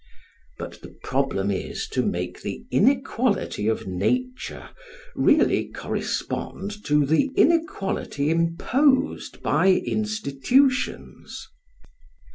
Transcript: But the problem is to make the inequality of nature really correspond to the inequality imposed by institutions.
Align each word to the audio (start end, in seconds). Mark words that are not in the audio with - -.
But 0.57 0.81
the 0.81 0.95
problem 1.03 1.51
is 1.51 1.87
to 1.89 2.03
make 2.03 2.41
the 2.41 2.65
inequality 2.71 3.67
of 3.67 3.85
nature 3.85 4.71
really 5.13 5.67
correspond 5.67 6.83
to 6.85 7.05
the 7.05 7.29
inequality 7.35 8.31
imposed 8.31 9.43
by 9.43 9.67
institutions. 9.69 11.47